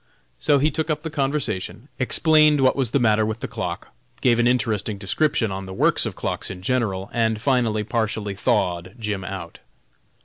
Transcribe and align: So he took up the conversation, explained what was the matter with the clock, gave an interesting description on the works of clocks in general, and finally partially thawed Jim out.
So 0.39 0.57
he 0.57 0.71
took 0.71 0.89
up 0.89 1.03
the 1.03 1.11
conversation, 1.11 1.87
explained 1.99 2.59
what 2.61 2.75
was 2.75 2.89
the 2.89 2.97
matter 2.97 3.23
with 3.23 3.41
the 3.41 3.47
clock, 3.47 3.89
gave 4.19 4.39
an 4.39 4.47
interesting 4.47 4.97
description 4.97 5.51
on 5.51 5.67
the 5.67 5.75
works 5.75 6.07
of 6.07 6.15
clocks 6.15 6.49
in 6.49 6.63
general, 6.63 7.11
and 7.13 7.39
finally 7.39 7.83
partially 7.83 8.33
thawed 8.33 8.95
Jim 8.97 9.23
out. 9.23 9.59